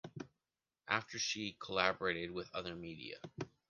[0.87, 3.17] After she collaborated with other media.